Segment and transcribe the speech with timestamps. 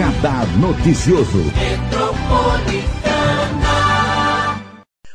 [0.00, 1.44] Radar Noticioso.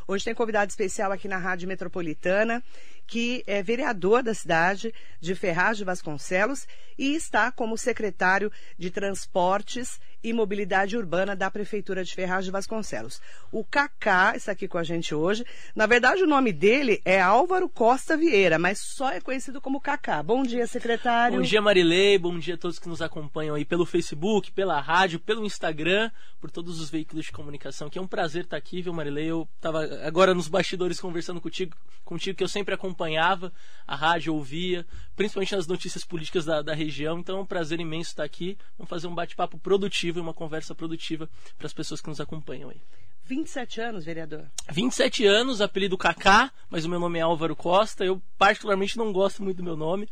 [0.07, 2.63] Hoje tem convidado especial aqui na Rádio Metropolitana,
[3.07, 6.67] que é vereador da cidade de Ferraz de Vasconcelos
[6.99, 13.21] e está como secretário de Transportes e Mobilidade Urbana da Prefeitura de Ferraz de Vasconcelos.
[13.51, 15.45] O Cacá está aqui com a gente hoje.
[15.75, 20.23] Na verdade, o nome dele é Álvaro Costa Vieira, mas só é conhecido como Cacá.
[20.23, 21.37] Bom dia, secretário.
[21.37, 22.17] Bom dia, Marilei.
[22.17, 26.09] Bom dia a todos que nos acompanham aí pelo Facebook, pela rádio, pelo Instagram,
[26.41, 27.87] por todos os veículos de comunicação.
[27.87, 29.27] Que é um prazer estar aqui, viu, Marilei?
[29.27, 33.53] Eu estava agora nos bastidores conversando contigo, contigo que eu sempre acompanhava
[33.85, 37.19] a rádio, ouvia, principalmente nas notícias políticas da, da região.
[37.19, 38.57] Então é um prazer imenso estar aqui.
[38.75, 42.21] Vamos fazer um bate-papo produtivo produtiva e uma conversa produtiva para as pessoas que nos
[42.21, 42.81] acompanham aí.
[43.23, 44.45] 27 anos, vereador.
[44.71, 48.05] 27 anos, apelido Kaká, mas o meu nome é Álvaro Costa.
[48.05, 50.07] Eu particularmente não gosto muito do meu nome.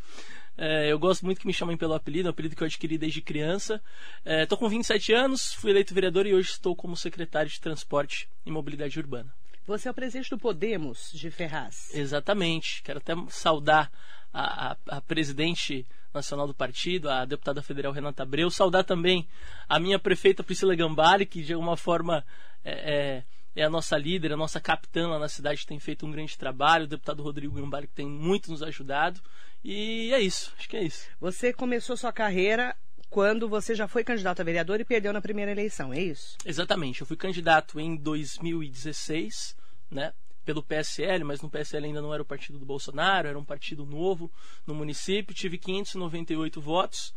[0.58, 2.98] É, eu gosto muito que me chamem pelo apelido, é um apelido que eu adquiri
[2.98, 3.82] desde criança.
[4.26, 8.28] Estou é, com 27 anos, fui eleito vereador e hoje estou como secretário de Transporte
[8.46, 9.34] e Mobilidade Urbana.
[9.66, 11.94] Você é o presidente do Podemos de Ferraz.
[11.94, 12.82] Exatamente.
[12.84, 13.92] Quero até saudar
[14.34, 18.50] a, a, a presidente nacional do partido, a deputada federal Renata Abreu.
[18.50, 19.28] Saudar também
[19.68, 22.26] a minha prefeita Priscila Gambari, que de alguma forma
[22.64, 23.24] é,
[23.56, 26.12] é, é, a nossa líder, a nossa capitã lá na cidade, que tem feito um
[26.12, 26.86] grande trabalho.
[26.86, 29.22] O deputado Rodrigo Gambari, que tem muito nos ajudado.
[29.64, 31.08] E é isso, acho que é isso.
[31.20, 32.76] Você começou sua carreira
[33.10, 36.36] quando você já foi candidato a vereador e perdeu na primeira eleição, é isso?
[36.44, 37.02] Exatamente.
[37.02, 39.56] Eu fui candidato em 2016,
[39.90, 40.14] né?
[40.46, 43.86] Pelo PSL, mas no PSL ainda não era o partido do Bolsonaro, era um partido
[43.86, 44.32] novo
[44.66, 45.34] no município.
[45.34, 47.14] Tive 598 votos.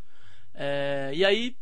[0.55, 1.56] É, e aí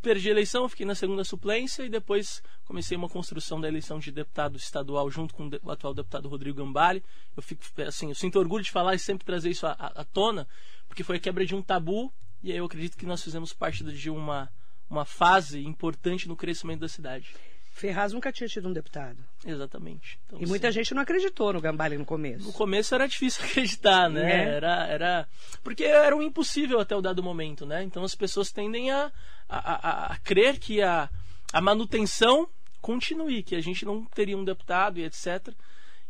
[0.00, 4.12] perdi a eleição, fiquei na segunda suplência e depois comecei uma construção da eleição de
[4.12, 7.02] deputado estadual junto com o atual deputado Rodrigo Gambale.
[7.36, 10.46] Eu fico assim, eu sinto orgulho de falar e sempre trazer isso à, à tona,
[10.86, 13.82] porque foi a quebra de um tabu e aí eu acredito que nós fizemos parte
[13.82, 14.48] de uma
[14.88, 17.34] uma fase importante no crescimento da cidade.
[17.76, 19.18] Ferraz nunca tinha tido um deputado.
[19.44, 20.18] Exatamente.
[20.24, 20.78] Então, e muita sim.
[20.78, 22.46] gente não acreditou no Gambale no começo.
[22.46, 24.32] No começo era difícil acreditar, né?
[24.32, 24.48] É.
[24.54, 25.28] Era, era.
[25.62, 27.82] Porque era um impossível até o dado momento, né?
[27.82, 29.12] Então as pessoas tendem a,
[29.46, 31.10] a, a, a crer que a,
[31.52, 32.48] a manutenção
[32.80, 35.52] continue, que a gente não teria um deputado e etc.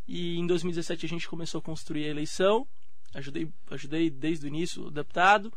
[0.07, 2.65] E em 2017 a gente começou a construir a eleição.
[3.13, 5.53] Ajudei, ajudei desde o início o deputado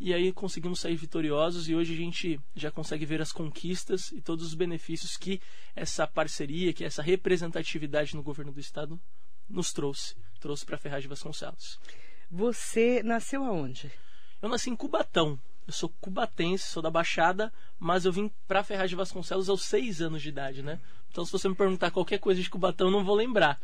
[0.00, 4.20] e aí conseguimos sair vitoriosos e hoje a gente já consegue ver as conquistas e
[4.20, 5.40] todos os benefícios que
[5.74, 9.00] essa parceria, que essa representatividade no governo do estado
[9.48, 11.78] nos trouxe, trouxe para Ferraz de Vasconcelos.
[12.30, 13.90] Você nasceu aonde?
[14.40, 15.38] Eu nasci em Cubatão.
[15.66, 20.00] Eu sou cubatense, sou da Baixada, mas eu vim para Ferraz de Vasconcelos aos seis
[20.00, 20.80] anos de idade, né?
[21.10, 23.60] Então, se você me perguntar qualquer coisa de Cubatão, eu não vou lembrar.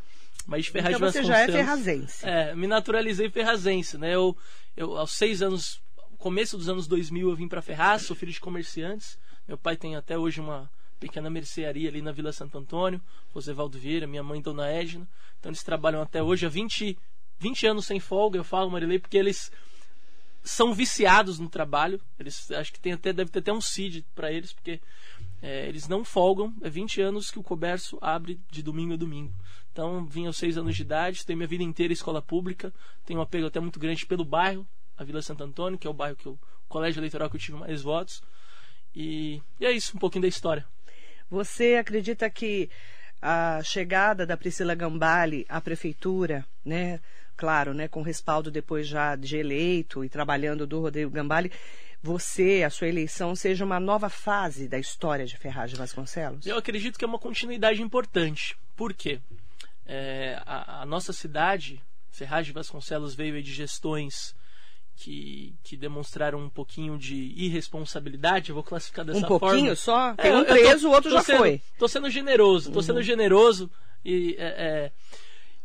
[0.47, 1.47] Mas Ferraz então de Vasconcelos.
[1.47, 2.27] Você já é ferrazense.
[2.27, 4.15] É, me naturalizei ferrazense, né?
[4.15, 4.37] Eu,
[4.77, 5.81] eu aos seis anos
[6.24, 9.18] começo dos anos 2000 eu vim para Ferraz, sou filho de comerciantes.
[9.46, 12.98] Meu pai tem até hoje uma pequena mercearia ali na Vila Santo Antônio,
[13.34, 15.06] Rosevaldo Vieira, minha mãe Dona Edna.
[15.38, 16.96] Então eles trabalham até hoje há 20,
[17.38, 19.52] 20 anos sem folga, eu falo, Marilei, porque eles
[20.42, 22.00] são viciados no trabalho.
[22.18, 24.80] Eles acho que tem até deve ter até um CID para eles, porque
[25.42, 26.54] é, eles não folgam.
[26.62, 29.34] É 20 anos que o comércio abre de domingo a domingo.
[29.70, 32.72] Então, vim aos 6 anos de idade, tenho minha vida inteira em escola pública,
[33.04, 34.66] tenho um apego até muito grande pelo bairro,
[34.97, 37.41] a Vila Santo Antônio, que é o bairro que eu, o colégio eleitoral que eu
[37.41, 38.22] tive mais votos.
[38.94, 40.65] E, e é isso, um pouquinho da história.
[41.31, 42.71] Você acredita que
[43.21, 47.00] a chegada da Priscila Gambale à prefeitura, né,
[47.37, 51.50] claro, né, com respaldo depois já de eleito e trabalhando do Rodrigo Gambale,
[52.03, 56.47] você, a sua eleição, seja uma nova fase da história de Ferraz de Vasconcelos?
[56.47, 58.54] Eu acredito que é uma continuidade importante.
[58.77, 59.19] Por quê?
[59.87, 64.34] É, a, a, nossa cidade, Ferraz de Vasconcelos, veio de gestões
[64.97, 69.37] que, que demonstraram um pouquinho de irresponsabilidade, eu vou classificar dessa forma.
[69.37, 69.77] Um pouquinho forma.
[69.77, 70.15] só?
[70.15, 71.60] Tem é, um preso, o outro já sendo, foi.
[71.78, 72.82] Tô sendo generoso, tô uhum.
[72.82, 73.71] sendo generoso
[74.04, 74.93] e, é, é,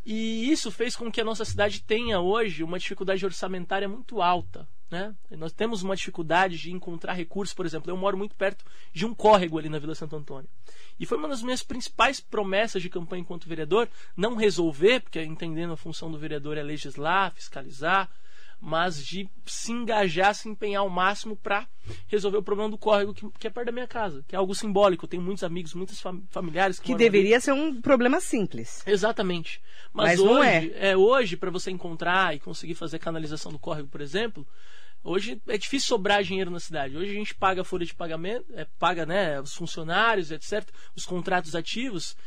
[0.06, 4.68] e isso fez com que a nossa cidade tenha hoje uma dificuldade orçamentária muito alta.
[4.90, 5.14] Né?
[5.38, 9.14] Nós temos uma dificuldade de encontrar recursos, por exemplo, eu moro muito perto de um
[9.14, 10.50] córrego ali na Vila Santo Antônio.
[11.00, 13.88] E foi uma das minhas principais promessas de campanha enquanto vereador,
[14.18, 18.10] não resolver, porque entendendo a função do vereador é legislar, fiscalizar,
[18.62, 21.68] mas de se engajar, se empenhar ao máximo para
[22.08, 24.54] resolver o problema do córrego que, que, é perto da minha casa, que é algo
[24.54, 25.06] simbólico.
[25.06, 27.42] Eu tenho muitos amigos, muitos fam familiares que, que deveria ali.
[27.44, 28.84] ser um problema simples.
[28.86, 29.62] Exatamente.
[29.94, 30.90] Mas, mas hoje, não é.
[30.90, 34.46] é hoje para você encontrar e conseguir fazer canalização do córrego, por exemplo,
[35.02, 36.98] Hoje é difícil sobrar dinheiro na cidade.
[36.98, 41.06] Hoje a gente paga a folha de pagamento, é, paga né, os funcionários, etc., os
[41.06, 42.18] contratos ativos.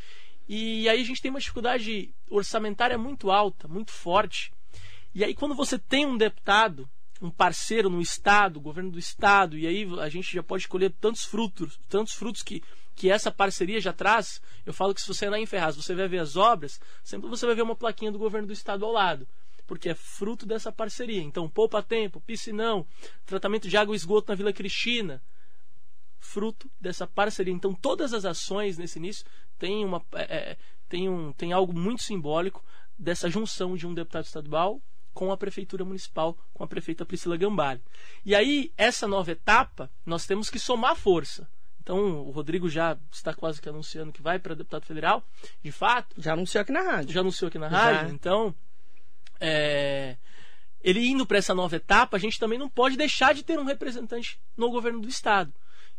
[0.48, 4.52] E aí a gente tem uma dificuldade orçamentária muito alta, muito forte.
[5.14, 6.88] E aí, quando você tem um deputado,
[7.20, 11.24] um parceiro no Estado, governo do Estado, e aí a gente já pode colher tantos
[11.24, 12.62] frutos, tantos frutos que,
[12.94, 14.40] que essa parceria já traz.
[14.64, 17.46] Eu falo que se você andar em Ferraz, você vai ver as obras, sempre você
[17.46, 19.26] vai ver uma plaquinha do governo do Estado ao lado
[19.64, 21.22] porque é fruto dessa parceria.
[21.22, 22.86] Então, poupa tempo, piscinão,
[23.24, 25.22] tratamento de água e esgoto na Vila Cristina,
[26.18, 27.54] fruto dessa parceria.
[27.54, 29.24] Então, todas as ações nesse início
[29.58, 30.58] têm, uma, é, é
[30.90, 32.62] tem, um, tem algo muito simbólico
[32.98, 34.82] dessa junção de um deputado estadual
[35.12, 37.80] com a prefeitura municipal, com a prefeita Priscila Gambale.
[38.24, 41.48] E aí, essa nova etapa, nós temos que somar força.
[41.82, 45.24] Então, o Rodrigo já está quase que anunciando que vai para deputado federal,
[45.62, 46.14] de fato.
[46.20, 47.12] Já anunciou aqui na rádio.
[47.12, 48.08] Já anunciou aqui na rádio.
[48.08, 48.14] Já.
[48.14, 48.54] Então,
[49.40, 50.16] é,
[50.80, 53.64] ele indo para essa nova etapa, a gente também não pode deixar de ter um
[53.64, 55.52] representante no governo do Estado.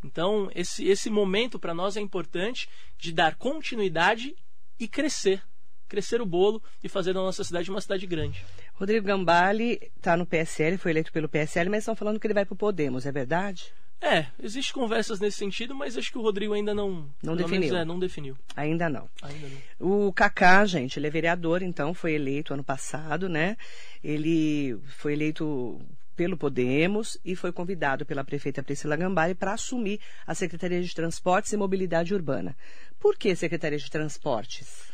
[0.04, 4.36] Então, esse, esse momento para nós é importante de dar continuidade
[4.80, 5.42] e crescer.
[5.88, 8.44] Crescer o bolo e fazer da nossa cidade uma cidade grande.
[8.74, 12.46] Rodrigo Gambale está no PSL, foi eleito pelo PSL, mas estão falando que ele vai
[12.46, 13.74] para o Podemos, é verdade?
[14.02, 17.62] É, existem conversas nesse sentido, mas acho que o Rodrigo ainda não, não definiu.
[17.62, 18.38] Menos, é, não definiu.
[18.54, 19.08] Ainda não.
[19.22, 20.08] Ainda não.
[20.08, 23.56] O Kaká, gente, ele é vereador, então foi eleito ano passado, né?
[24.04, 25.80] Ele foi eleito
[26.18, 31.54] pelo Podemos e foi convidado pela prefeita Priscila Gambari para assumir a Secretaria de Transportes
[31.54, 32.58] e Mobilidade Urbana.
[33.00, 34.93] Por que Secretaria de Transportes?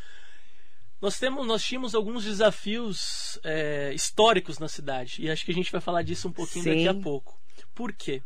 [1.01, 5.72] Nós, temos, nós tínhamos alguns desafios é, históricos na cidade e acho que a gente
[5.72, 6.69] vai falar disso um pouquinho Sim.
[6.72, 7.40] daqui a pouco.
[7.74, 8.22] Por quê?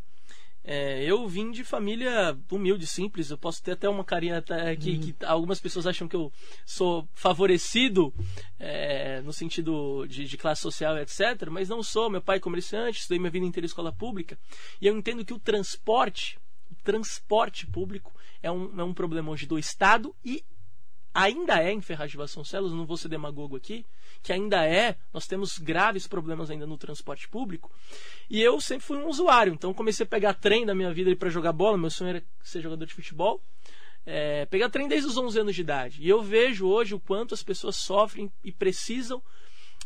[0.65, 3.29] É, eu vim de família humilde, simples.
[3.29, 4.41] Eu posso ter até uma carinha
[4.79, 4.99] que, uhum.
[5.01, 6.31] que algumas pessoas acham que eu
[6.65, 8.13] sou favorecido
[8.57, 11.49] é, no sentido de, de, classe social, etc.
[11.51, 12.09] Mas não sou.
[12.09, 14.39] Meu pai é comerciante, estudei minha vida inteira em escola pública.
[14.79, 16.39] E eu entendo que o transporte,
[16.71, 20.45] o transporte público, é um, é um problema hoje do Estado e
[21.13, 23.85] ainda é em Ferraz de Vasconcelos, não vou ser demagogo aqui,
[24.21, 27.71] que ainda é, nós temos graves problemas ainda no transporte público.
[28.29, 31.29] E eu sempre fui um usuário, então comecei a pegar trem na minha vida para
[31.29, 33.41] jogar bola, meu sonho era ser jogador de futebol.
[34.05, 36.01] É, pegar trem desde os 11 anos de idade.
[36.01, 39.23] E eu vejo hoje o quanto as pessoas sofrem e precisam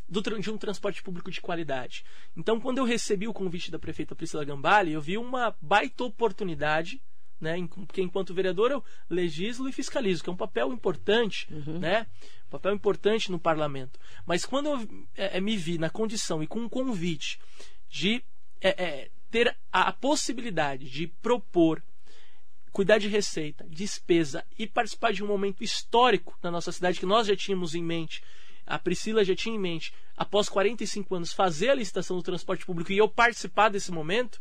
[0.10, 2.04] do, de um transporte público de qualidade.
[2.36, 7.02] Então, quando eu recebi o convite da prefeita Priscila Gambale, eu vi uma baita oportunidade
[7.40, 7.56] né?
[7.86, 11.80] Porque enquanto vereador eu legislo e fiscalizo, que é um papel importante, uhum.
[11.80, 12.08] né?
[12.48, 14.00] Um papel importante no parlamento.
[14.26, 17.40] Mas quando eu é, é, me vi na condição e com um convite
[17.90, 18.24] de
[18.62, 21.82] é, é, ter a, a possibilidade de propor
[22.72, 27.26] cuidar de receita, despesa e participar de um momento histórico na nossa cidade que nós
[27.26, 28.22] já tínhamos em mente,
[28.68, 32.92] a Priscila já tinha em mente, após 45 anos, fazer a licitação do transporte público
[32.92, 34.40] e eu participar desse momento,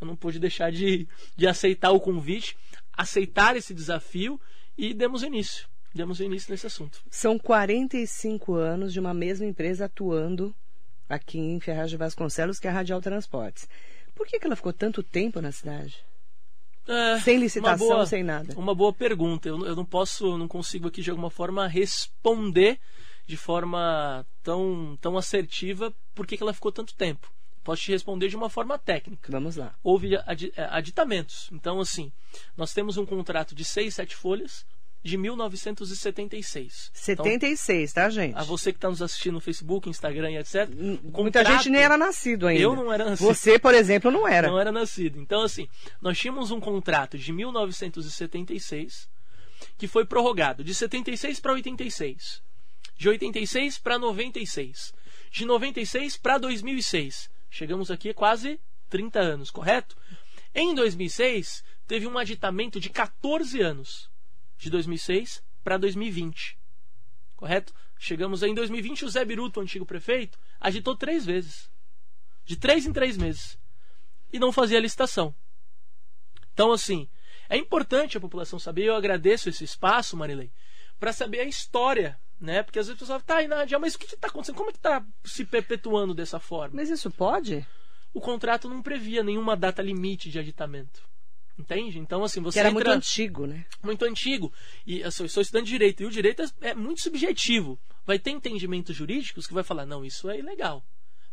[0.00, 2.56] eu não pude deixar de, de aceitar o convite,
[2.92, 4.40] aceitar esse desafio
[4.76, 5.68] e demos início.
[5.94, 7.00] Demos início nesse assunto.
[7.10, 10.54] São 45 anos de uma mesma empresa atuando
[11.08, 13.68] aqui em Ferraz de Vasconcelos, que é a Radial Transportes.
[14.14, 16.04] Por que, que ela ficou tanto tempo na cidade?
[16.86, 18.54] É, sem licitação, boa, sem nada.
[18.56, 19.48] Uma boa pergunta.
[19.48, 22.78] Eu, eu não posso, não consigo aqui de alguma forma responder
[23.26, 27.32] de forma tão, tão assertiva por que, que ela ficou tanto tempo.
[27.66, 29.28] Posso te responder de uma forma técnica.
[29.28, 29.74] Vamos lá.
[29.82, 30.22] Houve é,
[30.70, 31.48] aditamentos.
[31.50, 32.12] Então, assim,
[32.56, 34.64] nós temos um contrato de seis, sete folhas
[35.02, 36.92] de 1976.
[36.94, 38.36] 76, então, tá, gente?
[38.36, 40.68] A você que está nos assistindo no Facebook, Instagram e etc.
[40.68, 42.62] Contrato, Muita gente nem era nascido ainda.
[42.62, 43.26] Eu não era nascido.
[43.26, 44.46] Você, por exemplo, não era.
[44.46, 45.18] Não era nascido.
[45.18, 45.68] Então, assim,
[46.00, 49.08] nós tínhamos um contrato de 1976
[49.76, 52.40] que foi prorrogado de 76 para 86,
[52.96, 54.94] de 86 para 96,
[55.32, 58.60] de 96 para 2006 Chegamos aqui quase
[58.90, 59.96] 30 anos, correto?
[60.54, 64.10] Em 2006, teve um aditamento de 14 anos,
[64.58, 66.58] de 2006 para 2020.
[67.34, 67.72] Correto?
[67.98, 71.70] Chegamos aí em 2020, o Zé Biruto, o antigo prefeito, agitou três vezes.
[72.44, 73.58] De três em três meses.
[74.30, 75.34] E não fazia licitação.
[76.52, 77.08] Então, assim,
[77.48, 80.52] é importante a população saber, eu agradeço esse espaço, Marilei,
[81.00, 82.62] para saber a história né?
[82.62, 84.56] Porque às vezes o pessoal fala, tá, Nádia, mas o que está acontecendo?
[84.56, 86.76] Como é que está se perpetuando dessa forma?
[86.76, 87.66] Mas isso pode?
[88.12, 91.02] O contrato não previa nenhuma data limite de aditamento.
[91.58, 91.98] Entende?
[91.98, 92.54] Então, assim, você.
[92.54, 92.84] Que era entra...
[92.84, 93.64] muito antigo, né?
[93.82, 94.52] Muito antigo.
[94.86, 96.02] E eu sou, estudante de direito.
[96.02, 97.78] E o direito é, é muito subjetivo.
[98.04, 100.84] Vai ter entendimentos jurídicos que vai falar, não, isso é ilegal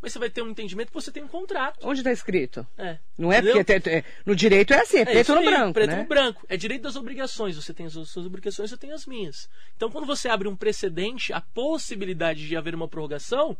[0.03, 1.79] mas você vai ter um entendimento que você tem um contrato.
[1.87, 2.67] Onde está escrito?
[2.77, 2.97] É.
[3.17, 3.63] Não é Entendeu?
[3.63, 5.73] porque é, no direito é assim, é, é preto no aí, branco.
[5.73, 5.95] Preto né?
[5.95, 6.45] no branco.
[6.49, 7.55] É direito das obrigações.
[7.55, 9.49] Você tem as suas obrigações, eu tenho as minhas.
[9.77, 13.55] Então, quando você abre um precedente, a possibilidade de haver uma prorrogação,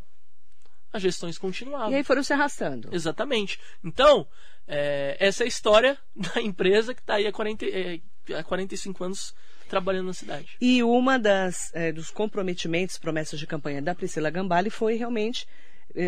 [0.92, 1.90] as gestões continuavam.
[1.92, 2.90] E aí foram se arrastando.
[2.92, 3.58] Exatamente.
[3.82, 4.28] Então,
[4.68, 8.00] é, essa é a história da empresa que está aí há, 40, é,
[8.38, 9.34] há 45 anos
[9.66, 10.58] trabalhando na cidade.
[10.60, 15.46] E uma das é, dos comprometimentos, promessas de campanha da Priscila Gambale foi realmente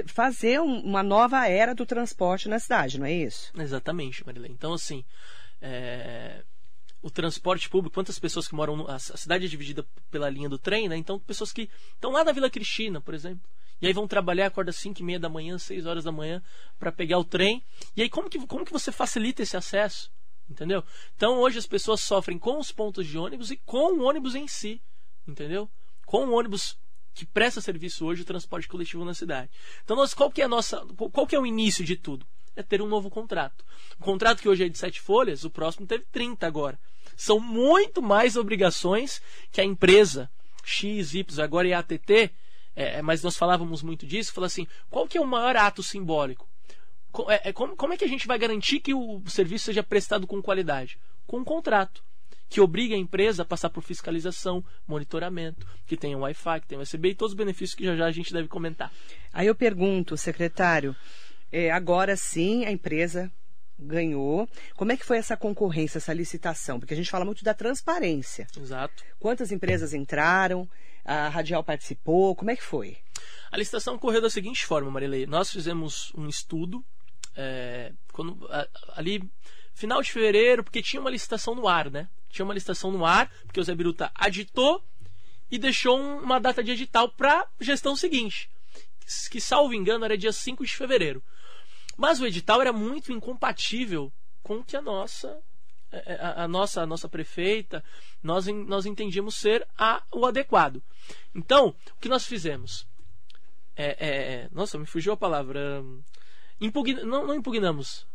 [0.06, 3.52] fazer um, uma nova era do transporte na cidade, não é isso?
[3.56, 4.54] Exatamente, Marilene.
[4.54, 5.04] Então, assim,
[5.60, 6.42] é,
[7.02, 8.76] o transporte público, quantas pessoas que moram.
[8.76, 10.96] No, a cidade é dividida pela linha do trem, né?
[10.96, 13.48] Então, pessoas que estão lá na Vila Cristina, por exemplo.
[13.80, 16.42] E aí vão trabalhar, acorda às 5 e meia da manhã, 6 horas da manhã,
[16.78, 17.62] para pegar o trem.
[17.94, 20.10] E aí, como que, como que você facilita esse acesso?
[20.48, 20.82] Entendeu?
[21.14, 24.48] Então, hoje as pessoas sofrem com os pontos de ônibus e com o ônibus em
[24.48, 24.80] si.
[25.28, 25.68] Entendeu?
[26.06, 26.78] Com o ônibus
[27.16, 29.50] que presta serviço hoje, o transporte coletivo na cidade.
[29.82, 30.84] Então, nós, qual que é a nossa.
[31.12, 32.26] Qual que é o início de tudo?
[32.54, 33.64] É ter um novo contrato.
[33.98, 36.78] O contrato que hoje é de sete folhas, o próximo teve 30 agora.
[37.16, 40.30] São muito mais obrigações que a empresa
[40.62, 42.30] X, Y, agora é a ATT,
[42.74, 46.46] é, mas nós falávamos muito disso, falou assim, qual que é o maior ato simbólico?
[47.28, 50.26] É, é, como, como é que a gente vai garantir que o serviço seja prestado
[50.26, 50.98] com qualidade?
[51.26, 52.02] Com um contrato
[52.48, 57.10] que obriga a empresa a passar por fiscalização, monitoramento, que tenha Wi-Fi, que tenha USB
[57.10, 58.92] e todos os benefícios que já já a gente deve comentar.
[59.32, 60.94] Aí eu pergunto, secretário,
[61.50, 63.30] é, agora sim a empresa
[63.78, 64.48] ganhou.
[64.74, 66.78] Como é que foi essa concorrência, essa licitação?
[66.78, 68.46] Porque a gente fala muito da transparência.
[68.56, 69.04] Exato.
[69.18, 70.68] Quantas empresas entraram?
[71.04, 72.34] A Radial participou?
[72.34, 72.96] Como é que foi?
[73.50, 75.26] A licitação ocorreu da seguinte forma, Marilei.
[75.26, 76.84] Nós fizemos um estudo
[77.36, 78.48] é, quando,
[78.94, 79.22] ali
[79.74, 82.08] final de fevereiro, porque tinha uma licitação no ar, né?
[82.28, 84.84] Tinha uma licitação no ar, porque o Zé Biruta aditou
[85.50, 88.50] e deixou uma data de edital para gestão seguinte,
[89.30, 91.22] que salvo engano era dia 5 de fevereiro.
[91.96, 95.40] Mas o edital era muito incompatível com o que a nossa
[95.90, 97.82] é, é, a, a, nossa a nossa prefeita
[98.22, 100.82] nós nós entendíamos ser a, o adequado.
[101.34, 102.86] Então o que nós fizemos?
[103.76, 105.84] É, é, nossa, me fugiu a palavra.
[106.60, 108.06] Impugna, não, não impugnamos.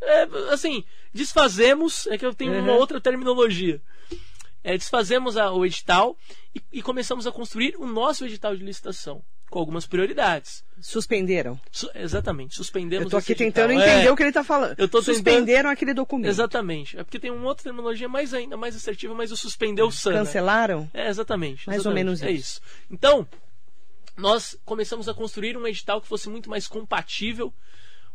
[0.00, 2.06] É, assim, desfazemos.
[2.08, 2.62] É que eu tenho uhum.
[2.62, 3.80] uma outra terminologia.
[4.62, 6.16] É, desfazemos a, o edital
[6.54, 9.22] e, e começamos a construir o nosso edital de licitação
[9.54, 10.64] com algumas prioridades.
[10.80, 11.60] Suspenderam.
[11.70, 13.04] Su exatamente, suspendemos.
[13.04, 14.74] Eu estou aqui tentando entender é, o que ele está falando.
[14.76, 15.72] Eu tô Suspenderam tentando...
[15.72, 16.28] aquele documento.
[16.28, 16.98] Exatamente.
[16.98, 20.14] É porque tem uma outra terminologia mais ainda mais assertiva, mas o suspendeu o SAN.
[20.14, 20.90] Cancelaram?
[20.92, 21.68] É, exatamente.
[21.68, 21.86] Mais exatamente.
[21.86, 22.60] ou menos é isso.
[22.90, 23.28] Então,
[24.16, 27.54] nós começamos a construir um edital que fosse muito mais compatível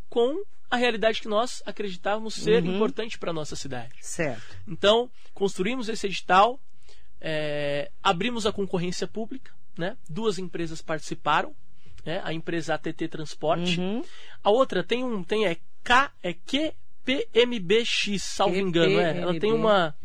[0.10, 2.76] com a realidade que nós acreditávamos ser uhum.
[2.76, 3.94] importante para a nossa cidade.
[4.02, 4.58] Certo.
[4.68, 6.60] Então, construímos esse edital,
[7.20, 9.98] é, abrimos a concorrência pública, né?
[10.08, 11.56] Duas empresas participaram,
[12.06, 12.22] né?
[12.24, 13.80] A empresa ATT Transporte.
[13.80, 14.04] Uhum.
[14.44, 19.18] A outra tem um tem é K é QPMBX, salvo engano, é.
[19.18, 19.96] Ela tem uma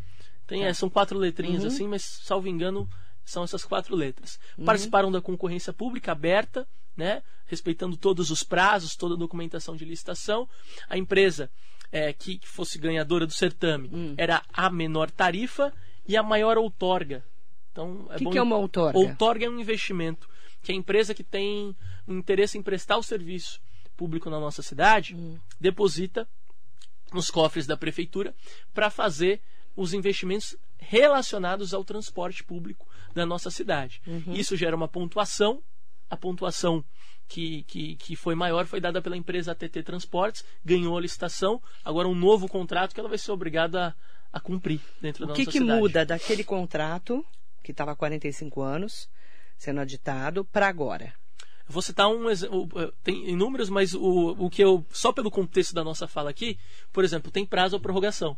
[0.47, 1.67] tem é, são quatro letrinhas uhum.
[1.67, 2.89] assim, mas salvo engano
[3.23, 4.39] são essas quatro letras.
[4.57, 4.65] Uhum.
[4.65, 7.21] Participaram da concorrência pública aberta, né?
[7.45, 10.47] Respeitando todos os prazos, toda a documentação de licitação.
[10.89, 11.49] A empresa
[11.91, 14.15] é, que, que fosse ganhadora do certame hum.
[14.17, 15.73] era a menor tarifa
[16.07, 17.23] e a maior outorga
[17.75, 18.31] então, é que bom...
[18.31, 18.97] que é uma outorga?
[18.97, 20.29] Outorga é um investimento
[20.63, 21.75] que a empresa que tem
[22.07, 23.61] um interesse em prestar o serviço
[23.97, 25.37] público na nossa cidade hum.
[25.59, 26.25] deposita
[27.11, 28.33] nos cofres da prefeitura
[28.73, 29.41] para fazer
[29.75, 34.01] os investimentos relacionados ao transporte público da nossa cidade.
[34.07, 34.33] Uhum.
[34.33, 35.61] Isso gera uma pontuação.
[36.15, 36.83] A pontuação
[37.27, 41.61] que, que, que foi maior foi dada pela empresa ATT Transportes, ganhou a licitação.
[41.83, 43.95] Agora, um novo contrato que ela vai ser obrigada
[44.33, 45.71] a, a cumprir dentro o da que nossa que cidade.
[45.71, 47.25] O que muda daquele contrato
[47.63, 49.09] que estava há 45 anos
[49.57, 51.13] sendo aditado, para agora?
[51.67, 55.83] vou citar um exemplo, tem inúmeros, mas o, o que eu, só pelo contexto da
[55.83, 56.59] nossa fala aqui,
[56.93, 58.37] por exemplo, tem prazo à prorrogação.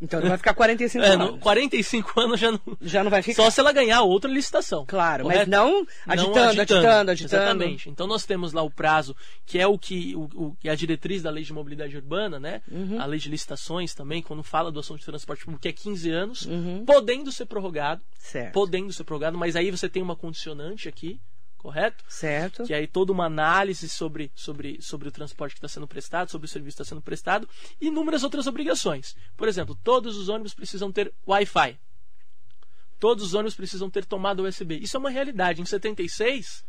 [0.00, 1.40] Então não vai ficar 45 é, anos.
[1.40, 3.42] 45 anos já não, já não vai ficar.
[3.42, 4.84] Só se ela ganhar outra licitação.
[4.86, 5.40] Claro, correto?
[5.40, 7.90] mas não agitando, não agitando, agitando, agitando, Exatamente.
[7.90, 11.22] Então nós temos lá o prazo, que é o que o, o é a diretriz
[11.22, 12.62] da lei de mobilidade urbana, né?
[12.70, 13.00] Uhum.
[13.00, 16.10] A lei de licitações também, quando fala do assunto de transporte público, que é 15
[16.10, 16.84] anos, uhum.
[16.84, 18.00] podendo ser prorrogado.
[18.18, 18.52] Certo.
[18.52, 21.20] Podendo ser prorrogado, mas aí você tem uma condicionante aqui,
[21.58, 22.04] correto?
[22.08, 22.64] Certo.
[22.64, 26.46] Que aí toda uma análise sobre, sobre, sobre o transporte que está sendo prestado, sobre
[26.46, 27.48] o serviço que está sendo prestado
[27.80, 29.16] e inúmeras outras obrigações.
[29.36, 31.78] Por exemplo, todos os ônibus precisam ter Wi-Fi.
[32.98, 34.78] Todos os ônibus precisam ter tomada USB.
[34.78, 35.60] Isso é uma realidade.
[35.60, 36.64] Em 76,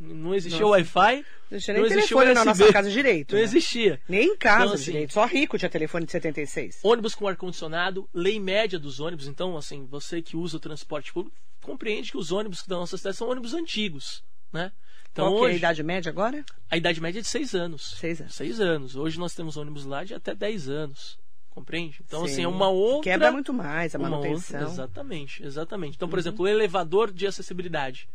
[0.00, 1.24] não existia Wi-Fi.
[1.50, 3.32] Não existia nem não telefone na nossa casa direito.
[3.32, 3.44] Não né?
[3.44, 4.00] existia.
[4.08, 5.12] Nem em casa então, assim, direito.
[5.12, 6.80] Só rico tinha telefone de 76.
[6.82, 9.26] Ônibus com ar-condicionado, lei média dos ônibus.
[9.26, 13.16] Então, assim, você que usa o transporte público, compreende que os ônibus da nossa cidade
[13.16, 14.72] são ônibus antigos, né?
[15.12, 16.44] Então, Qual hoje, é a idade média agora?
[16.70, 17.94] A idade média é de 6 anos.
[17.98, 18.34] 6 anos.
[18.34, 18.96] 6 anos.
[18.96, 21.18] Hoje nós temos ônibus lá de até 10 anos.
[21.50, 22.00] Compreende?
[22.06, 22.32] Então, Sim.
[22.32, 23.10] assim, é uma outra.
[23.10, 24.60] Quebra muito mais a manutenção.
[24.60, 24.72] Outra...
[24.72, 25.96] Exatamente, exatamente.
[25.96, 26.20] Então, por uhum.
[26.20, 28.08] exemplo, o elevador de acessibilidade.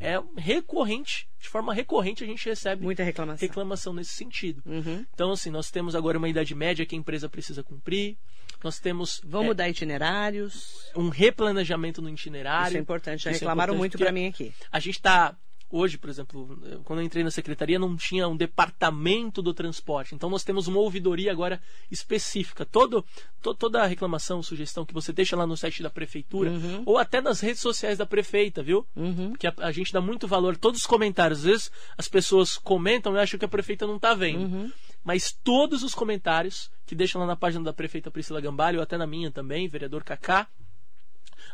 [0.00, 4.62] É recorrente, de forma recorrente, a gente recebe muita reclamação, reclamação nesse sentido.
[4.64, 5.04] Uhum.
[5.12, 8.16] Então, assim, nós temos agora uma idade média que a empresa precisa cumprir.
[8.64, 9.20] Nós temos.
[9.24, 10.90] Vão é, mudar itinerários.
[10.96, 12.68] Um replanejamento no itinerário.
[12.68, 13.24] Isso é importante.
[13.24, 14.54] Já reclamaram é muito para mim aqui.
[14.72, 15.36] A gente está
[15.72, 20.16] Hoje, por exemplo, quando eu entrei na secretaria, não tinha um departamento do transporte.
[20.16, 22.66] Então, nós temos uma ouvidoria agora específica.
[22.66, 23.04] Todo,
[23.40, 26.82] to, toda reclamação, sugestão que você deixa lá no site da prefeitura, uhum.
[26.84, 28.84] ou até nas redes sociais da prefeita, viu?
[28.96, 29.30] Uhum.
[29.30, 30.56] Porque a, a, gente dá muito valor.
[30.56, 34.12] Todos os comentários, às vezes as pessoas comentam e acham que a prefeita não está
[34.12, 34.42] vendo.
[34.42, 34.72] Uhum.
[35.04, 38.98] Mas todos os comentários que deixam lá na página da prefeita Priscila Gambalho, ou até
[38.98, 40.48] na minha também, vereador Kaká,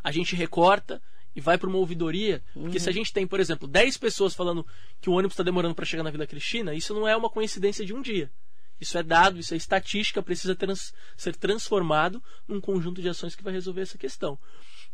[0.02, 1.02] a gente recorta
[1.36, 2.42] e vai para uma ouvidoria.
[2.54, 2.62] Uhum.
[2.62, 4.66] Porque se a gente tem, por exemplo, 10 pessoas falando
[5.00, 7.84] que o ônibus está demorando para chegar na Vila Cristina, isso não é uma coincidência
[7.84, 8.30] de um dia.
[8.80, 13.42] Isso é dado, isso é estatística, precisa trans, ser transformado num conjunto de ações que
[13.42, 14.38] vai resolver essa questão.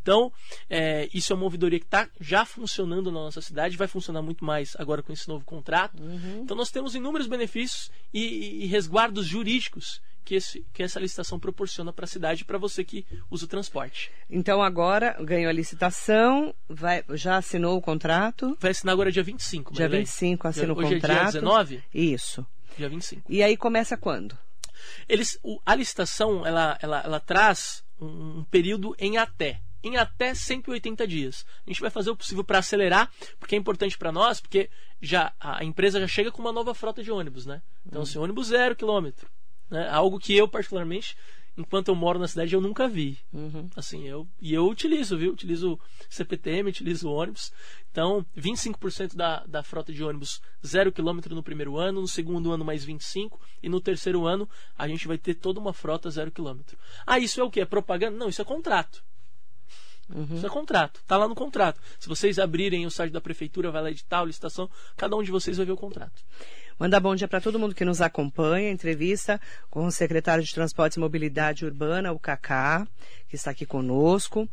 [0.00, 0.32] Então,
[0.68, 4.44] é, isso é uma ouvidoria que está já funcionando na nossa cidade, vai funcionar muito
[4.44, 6.02] mais agora com esse novo contrato.
[6.02, 6.42] Uhum.
[6.42, 11.38] Então, nós temos inúmeros benefícios e, e, e resguardos jurídicos que, esse, que essa licitação
[11.38, 14.10] proporciona para a cidade para você que usa o transporte.
[14.30, 18.56] Então agora ganhou a licitação, vai, já assinou o contrato?
[18.60, 19.74] Vai assinar agora dia 25.
[19.74, 20.94] Dia 25 assina o contrato.
[20.94, 21.84] Hoje é dia 19?
[21.94, 22.46] Isso.
[22.76, 23.32] Dia 25.
[23.32, 24.36] E aí começa quando?
[25.08, 30.32] Eles, o, a licitação ela, ela, ela traz um, um período em até em até
[30.32, 31.44] 180 dias.
[31.66, 35.32] A gente vai fazer o possível para acelerar, porque é importante para nós, porque já
[35.40, 37.60] a empresa já chega com uma nova frota de ônibus, né?
[37.84, 38.02] Então, uhum.
[38.04, 39.28] assim, ônibus zero quilômetro.
[39.70, 39.88] Né?
[39.88, 41.16] Algo que eu, particularmente,
[41.56, 43.18] enquanto eu moro na cidade, eu nunca vi.
[43.32, 43.68] Uhum.
[43.76, 45.32] Assim, eu, e eu utilizo, viu?
[45.32, 45.78] Utilizo
[46.08, 47.52] CPTM, utilizo ônibus.
[47.90, 52.64] Então, 25% da, da frota de ônibus zero quilômetro no primeiro ano, no segundo ano
[52.64, 56.78] mais 25% e no terceiro ano a gente vai ter toda uma frota zero quilômetro.
[57.06, 57.60] Ah, isso é o que?
[57.60, 58.16] É propaganda?
[58.16, 59.04] Não, isso é contrato.
[60.08, 60.36] Uhum.
[60.36, 61.80] Isso é contrato, tá lá no contrato.
[61.98, 65.56] Se vocês abrirem o site da prefeitura, vai lá edital, licitação, cada um de vocês
[65.56, 66.22] vai ver o contrato.
[66.82, 68.68] Mandar bom dia para todo mundo que nos acompanha.
[68.68, 72.84] Entrevista com o secretário de Transportes e Mobilidade Urbana, o Cacá,
[73.28, 74.48] que está aqui conosco.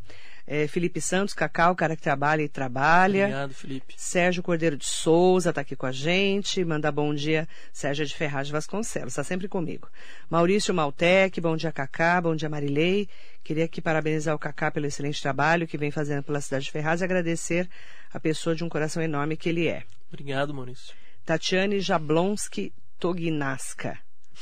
[0.46, 3.24] É, Felipe Santos, Cacá, o cara que trabalha e trabalha.
[3.24, 3.96] Obrigado, Felipe.
[3.98, 6.64] Sérgio Cordeiro de Souza está aqui com a gente.
[6.64, 9.90] Manda bom dia, Sérgio de Ferraz Vasconcelos, está sempre comigo.
[10.30, 13.10] Maurício Maltec, bom dia, Cacá, bom dia, Marilei.
[13.44, 17.02] Queria aqui parabenizar o Cacá pelo excelente trabalho que vem fazendo pela cidade de Ferraz
[17.02, 17.68] e agradecer
[18.14, 19.82] a pessoa de um coração enorme que ele é.
[20.10, 20.99] Obrigado, Maurício.
[21.30, 24.00] Tatiane Jablonski Tognaska.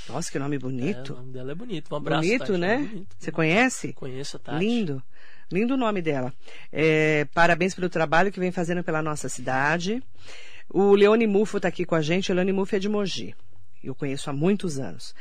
[0.08, 1.12] Nossa, que nome bonito.
[1.12, 1.94] É, o nome dela é bonito.
[1.94, 2.76] Um abraço, Bonito, Tati, né?
[2.76, 3.16] É bonito.
[3.20, 3.92] Você conhece?
[3.92, 4.58] Conheço a Tati.
[4.58, 5.04] Lindo.
[5.52, 6.34] Lindo o nome dela.
[6.72, 10.02] É, parabéns pelo trabalho que vem fazendo pela nossa cidade.
[10.70, 12.32] O Leone Mufo está aqui com a gente.
[12.32, 13.36] O Leone Mufo é de Mogi.
[13.84, 15.14] Eu conheço há muitos anos.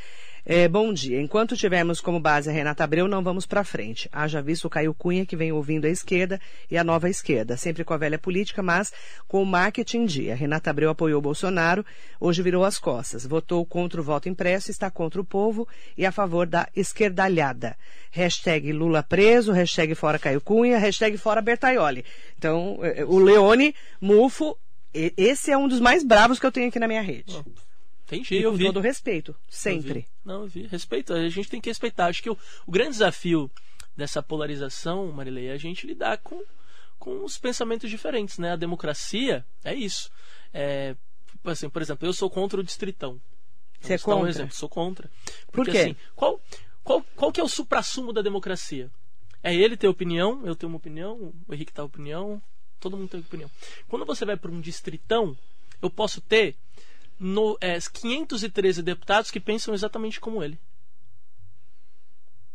[0.48, 1.20] É, bom dia.
[1.20, 4.08] Enquanto tivermos como base a Renata Abreu, não vamos para frente.
[4.12, 7.82] Haja visto o Caio Cunha, que vem ouvindo a esquerda e a nova esquerda, sempre
[7.82, 8.92] com a velha política, mas
[9.26, 10.36] com o marketing dia.
[10.36, 11.84] Renata Abreu apoiou Bolsonaro,
[12.20, 13.26] hoje virou as costas.
[13.26, 15.66] Votou contra o voto impresso, está contra o povo
[15.98, 17.76] e a favor da esquerdalhada.
[18.12, 22.04] Hashtag Lula preso, hashtag fora Caio Cunha, hashtag fora Bertaioli.
[22.38, 24.56] Então, é, é, o Leone Mufo,
[24.94, 27.36] esse é um dos mais bravos que eu tenho aqui na minha rede.
[28.06, 28.64] Entendi, e eu com vi.
[28.66, 30.00] todo respeito, sempre.
[30.00, 30.66] Eu Não, eu vi.
[30.66, 32.06] Respeito, a gente tem que respeitar.
[32.06, 33.50] Acho que o, o grande desafio
[33.96, 36.40] dessa polarização, Marilei, é a gente lidar com,
[36.98, 38.52] com os pensamentos diferentes, né?
[38.52, 40.10] A democracia é isso.
[40.54, 40.94] É,
[41.44, 43.20] assim, por exemplo, eu sou contra o distritão.
[43.80, 44.24] Você é contra?
[44.24, 45.10] um exemplo, sou contra.
[45.46, 45.78] Por Porque, quê?
[45.78, 46.40] Assim, qual,
[46.84, 48.90] qual, qual que é o suprassumo da democracia?
[49.42, 52.40] É ele ter opinião, eu tenho uma opinião, o Henrique tem opinião,
[52.80, 53.50] todo mundo tem opinião.
[53.88, 55.36] Quando você vai para um distritão,
[55.80, 56.56] eu posso ter
[57.18, 60.58] no, é, 513 deputados que pensam exatamente como ele.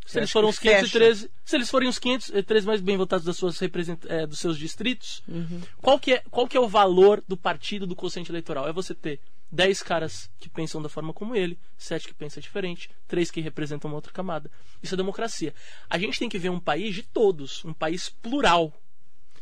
[0.06, 3.60] Se eles foram os 513, se eles forem os 513 mais bem votados das suas
[3.62, 5.62] é, dos seus distritos, uhum.
[5.82, 8.68] qual, que é, qual que é o valor do partido do quociente eleitoral?
[8.68, 9.22] É você ter
[9.52, 13.90] 10 caras que pensam da forma como ele, 7 que pensam diferente, 3 que representam
[13.90, 14.50] uma outra camada.
[14.82, 15.54] Isso é democracia.
[15.90, 18.74] A gente tem que ver um país de todos, um país plural,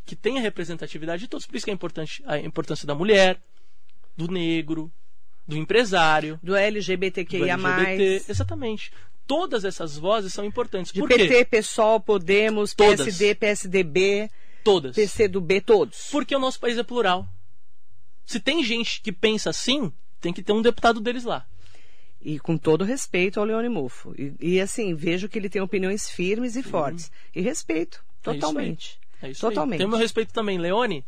[0.06, 1.46] que tenha representatividade de todos.
[1.46, 3.40] Por isso que é importante a importância da mulher,
[4.18, 4.92] do negro,
[5.50, 7.58] do empresário, do LGBTQIA+.
[7.58, 8.92] Do LGBT, exatamente.
[9.26, 10.92] Todas essas vozes são importantes.
[10.92, 11.46] De Por PT, quê?
[11.46, 13.02] PSOL, Podemos, Todas.
[13.02, 14.30] PSD, PSDB,
[14.64, 14.96] Todas.
[14.96, 16.10] PCdoB, todos.
[16.12, 17.28] Porque o nosso país é plural.
[18.26, 21.46] Se tem gente que pensa assim, tem que ter um deputado deles lá.
[22.22, 24.14] E com todo respeito ao Leone Mufo.
[24.18, 27.12] E, e assim, vejo que ele tem opiniões firmes e fortes.
[27.34, 29.00] E respeito, totalmente.
[29.22, 29.74] É isso totalmente.
[29.74, 29.78] Aí.
[29.80, 31.06] Tem o meu respeito também, Leone.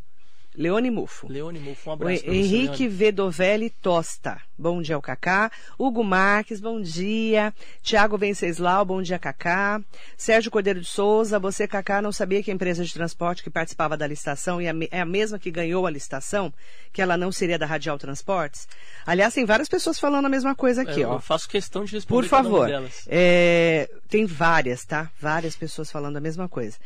[0.55, 1.31] Leone Mufo.
[1.31, 2.25] Leone Mufo, um abraço.
[2.27, 4.41] O Henrique Vedovelli Tosta.
[4.57, 5.49] Bom dia, o Cacá.
[5.79, 7.53] Hugo Marques, bom dia.
[7.81, 9.81] Tiago Venceslau, bom dia, Cacá.
[10.17, 13.95] Sérgio Cordeiro de Souza, você, Cacá, não sabia que a empresa de transporte que participava
[13.95, 16.53] da licitação é a mesma que ganhou a licitação?
[16.91, 18.67] Que ela não seria da Radial Transportes?
[19.05, 21.19] Aliás, tem várias pessoas falando a mesma coisa aqui, É, eu ó.
[21.19, 22.69] faço questão de responder Por favor.
[23.07, 25.09] É, tem várias, tá?
[25.19, 26.77] Várias pessoas falando a mesma coisa.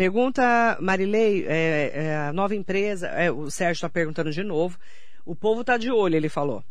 [0.00, 4.78] Pergunta, Marilei, é, é, a nova empresa, é, o Sérgio está perguntando de novo.
[5.26, 6.64] O povo está de olho, ele falou.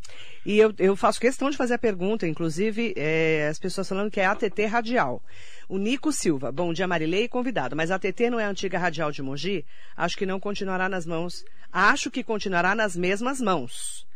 [0.44, 4.20] E eu, eu, faço questão de fazer a pergunta, inclusive é, as pessoas falando que
[4.20, 5.22] é ATT Radial.
[5.68, 9.12] O Nico Silva, bom dia Marilei convidado, mas a ATT não é a antiga Radial
[9.12, 9.64] de Mogi?
[9.96, 14.09] Acho que não continuará nas mãos, acho que continuará nas mesmas mãos.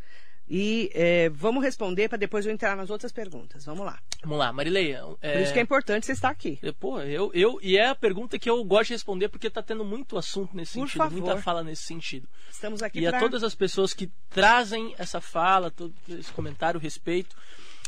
[0.48, 3.66] E é, vamos responder para depois eu entrar nas outras perguntas.
[3.66, 4.00] Vamos lá.
[4.22, 5.02] Vamos lá, Marileia.
[5.22, 5.34] É...
[5.34, 6.60] Por isso que é importante você estar aqui.
[6.80, 9.86] Pô, eu, eu, e é a pergunta que eu gosto de responder porque está tendo
[9.86, 11.22] muito assunto nesse Por sentido, favor.
[11.22, 12.28] muita fala nesse sentido.
[12.52, 13.18] Estamos aqui E pra...
[13.18, 17.36] a todas as pessoas que trazem essa fala, todo esse comentário, respeito,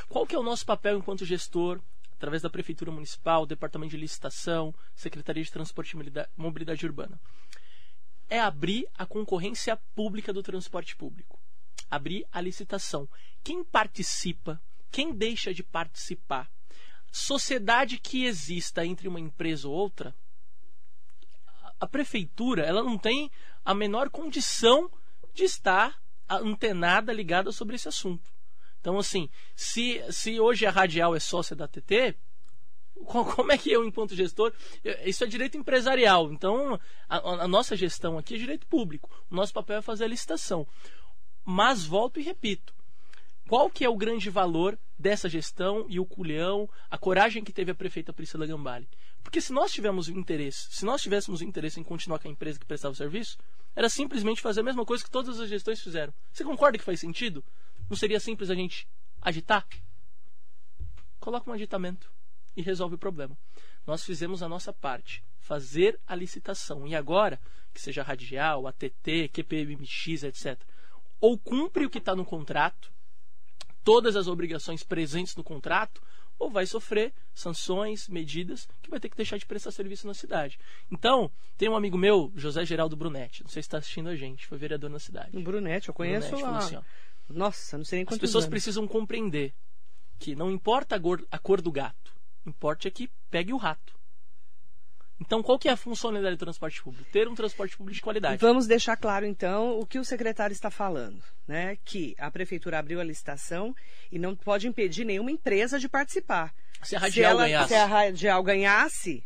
[0.07, 1.81] qual que é o nosso papel enquanto gestor,
[2.13, 7.19] através da Prefeitura Municipal, Departamento de Licitação, Secretaria de Transporte e Mobilidade Urbana?
[8.29, 11.37] É abrir a concorrência pública do transporte público
[11.95, 13.07] abrir a licitação.
[13.43, 16.49] Quem participa, quem deixa de participar,
[17.11, 20.15] sociedade que exista entre uma empresa ou outra,
[21.79, 23.31] a prefeitura ela não tem
[23.63, 24.91] a menor condição
[25.33, 28.33] de estar antenada, ligada sobre esse assunto.
[28.79, 32.15] Então, assim, se, se hoje a Radial é sócia da TT,
[33.03, 34.53] como é que eu, enquanto gestor,
[35.03, 36.31] isso é direito empresarial.
[36.31, 36.79] Então,
[37.09, 39.09] a, a, nossa gestão aqui é direito público.
[39.29, 40.67] O nosso papel é fazer a licitação.
[41.45, 42.73] Mas volto e repito,
[43.47, 47.71] qual que é o grande valor dessa gestão e o culhão, a coragem que teve
[47.71, 48.89] a prefeita Priscila Gambale?
[49.21, 52.65] Porque se nós tivéssemos interesse, se nós tivéssemos interesse em continuar com a empresa que
[52.65, 53.37] prestava o serviço,
[53.75, 56.11] era simplesmente fazer a mesma coisa que todas as gestões fizeram.
[56.33, 57.43] Você concorda que faz sentido?
[57.87, 58.87] Não seria simples a gente
[59.21, 59.67] agitar?
[61.19, 62.11] Coloca um agitamento
[62.55, 63.37] e resolve o problema.
[63.85, 66.87] Nós fizemos a nossa parte, fazer a licitação.
[66.87, 67.39] E agora,
[67.73, 70.59] que seja radial, ATT, QPMX, etc.,
[71.25, 72.93] ou cumpre o que está no contrato,
[73.83, 75.99] todas as obrigações presentes no contrato,
[76.37, 80.59] ou vai sofrer sanções, medidas, que vai ter que deixar de prestar serviço na cidade.
[80.91, 84.45] Então, tem um amigo meu, José Geraldo Brunetti, não sei se está assistindo a gente,
[84.45, 85.35] foi vereador na cidade.
[85.41, 86.57] Brunetti, eu conheço Brunetti, a...
[86.57, 86.77] assim,
[87.27, 88.51] Nossa, não sei nem quantos As pessoas anos.
[88.51, 89.51] precisam compreender
[90.19, 92.13] que não importa a cor, a cor do gato,
[92.45, 93.97] importa é que pegue o rato.
[95.19, 97.09] Então, qual que é a funcionalidade do transporte público?
[97.11, 98.41] Ter um transporte público de qualidade.
[98.41, 101.21] Vamos deixar claro, então, o que o secretário está falando.
[101.47, 101.77] Né?
[101.85, 103.73] Que a prefeitura abriu a licitação
[104.11, 106.53] e não pode impedir nenhuma empresa de participar.
[106.83, 107.67] Se a Radial se ela, ganhasse.
[107.69, 109.23] Se a Radial ganhasse,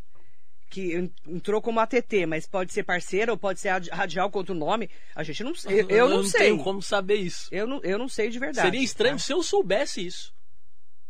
[0.69, 4.89] que entrou como ATT, mas pode ser parceira ou pode ser radial com outro nome,
[5.15, 6.41] a gente não eu, eu, eu não, não sei.
[6.41, 7.47] tenho como saber isso.
[7.51, 8.67] Eu não, eu não sei de verdade.
[8.67, 9.23] Seria estranho tá?
[9.23, 10.33] se eu soubesse isso.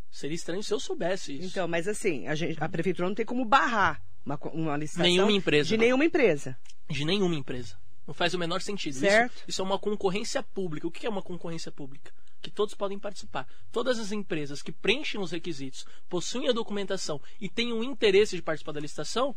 [0.09, 1.47] Seria estranho se eu soubesse isso.
[1.47, 5.31] Então, mas assim, a, gente, a prefeitura não tem como barrar uma, uma licitação nenhuma
[5.31, 6.57] empresa, de nenhuma empresa.
[6.89, 7.75] De nenhuma empresa.
[8.05, 8.95] Não faz o menor sentido.
[8.95, 9.35] Certo.
[9.35, 10.87] Isso, isso é uma concorrência pública.
[10.87, 12.11] O que é uma concorrência pública?
[12.41, 13.47] Que todos podem participar.
[13.71, 18.71] Todas as empresas que preenchem os requisitos, possuem a documentação e tenham interesse de participar
[18.71, 19.35] da licitação,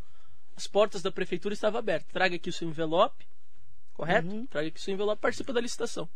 [0.57, 2.11] as portas da prefeitura estavam abertas.
[2.13, 3.27] Traga aqui o seu envelope,
[3.93, 4.29] correto?
[4.29, 4.47] Uhum.
[4.47, 6.09] Traga aqui o seu envelope, participa da licitação.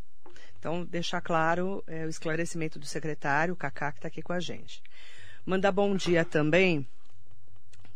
[0.58, 4.40] Então, deixar claro é, o esclarecimento do secretário, o Cacá, que está aqui com a
[4.40, 4.82] gente.
[5.44, 6.86] Mandar bom dia também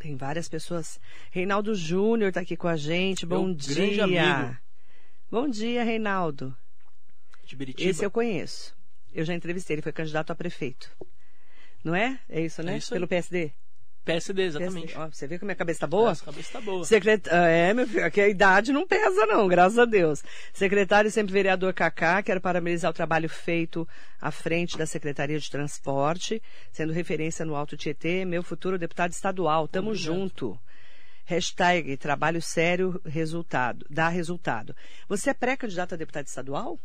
[0.00, 0.98] tem várias pessoas.
[1.30, 3.26] Reinaldo Júnior está aqui com a gente.
[3.26, 4.58] Bom Meu dia.
[5.30, 6.56] Bom dia, Reinaldo.
[7.44, 7.88] De Biritiba.
[7.88, 8.74] Esse eu conheço.
[9.12, 10.90] Eu já entrevistei, ele foi candidato a prefeito.
[11.84, 12.18] Não é?
[12.28, 12.74] É isso, né?
[12.74, 13.52] É isso Pelo PSD?
[14.12, 14.96] PSD, exatamente.
[14.96, 16.12] Ó, você vê como a cabeça tá boa?
[16.12, 16.85] a cabeça tá boa.
[16.85, 17.23] Secret...
[17.31, 20.23] Ah, é, meu filho, aqui a idade não pesa não, graças a Deus.
[20.53, 23.87] Secretário e sempre vereador Cacá, quero parabenizar o trabalho feito
[24.20, 26.42] à frente da Secretaria de Transporte,
[26.73, 30.05] sendo referência no Alto Tietê, meu futuro deputado estadual, tamo Obrigado.
[30.05, 30.59] junto.
[31.25, 34.75] Hashtag trabalho sério, resultado, dá resultado.
[35.09, 36.79] Você é pré-candidato a deputado estadual?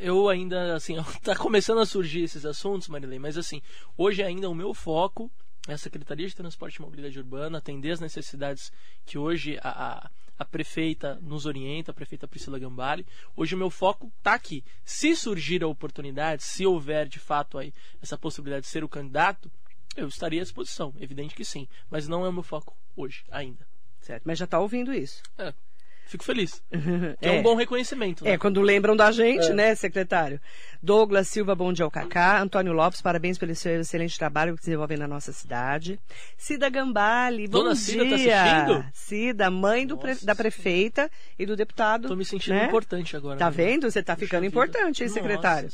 [0.00, 3.60] eu ainda, assim, tá começando a surgir esses assuntos, Marilene, mas assim,
[3.96, 5.30] hoje ainda o meu foco
[5.68, 8.72] a Secretaria de Transporte e Mobilidade Urbana, atender as necessidades
[9.04, 9.68] que hoje a,
[10.04, 13.06] a, a prefeita nos orienta, a prefeita Priscila Gambale.
[13.36, 14.64] Hoje o meu foco está aqui.
[14.84, 19.50] Se surgir a oportunidade, se houver de fato aí essa possibilidade de ser o candidato,
[19.96, 21.68] eu estaria à disposição, evidente que sim.
[21.90, 23.66] Mas não é o meu foco hoje, ainda.
[24.00, 25.22] Certo, mas já está ouvindo isso.
[25.36, 25.52] É,
[26.10, 26.60] Fico feliz.
[27.22, 27.28] é.
[27.28, 28.24] é um bom reconhecimento.
[28.24, 28.32] Né?
[28.32, 29.54] É, quando lembram da gente, é.
[29.54, 30.40] né, secretário?
[30.82, 32.42] Douglas Silva, bom dia ao Cacá.
[32.42, 36.00] Antônio Lopes, parabéns pelo seu excelente trabalho que desenvolve na nossa cidade.
[36.36, 37.84] Cida Gambale, bom Dona dia.
[37.84, 38.84] Cida tá assistindo?
[38.92, 40.16] Cida, mãe pre...
[40.24, 42.08] da prefeita e do deputado.
[42.08, 42.66] Tô me sentindo né?
[42.66, 43.38] importante agora.
[43.38, 43.52] Tá né?
[43.52, 43.88] vendo?
[43.88, 45.70] Você tá ficando importante, hein, secretário?